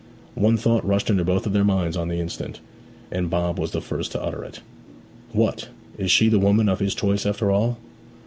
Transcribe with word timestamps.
One 0.33 0.57
thought 0.57 0.83
rushed 0.83 1.11
into 1.11 1.23
both 1.23 1.43
their 1.43 1.63
minds 1.63 1.95
on 1.95 2.07
the 2.07 2.19
instant, 2.19 2.59
and 3.11 3.29
Bob 3.29 3.59
was 3.59 3.69
the 3.69 3.81
first 3.81 4.11
to 4.13 4.23
utter 4.23 4.43
it. 4.43 4.59
'What 5.31 5.69
is 5.95 6.09
she 6.09 6.27
the 6.27 6.39
woman 6.39 6.67
of 6.69 6.79
his 6.79 6.95
choice 6.95 7.23
after 7.23 7.51
all?' 7.51 7.77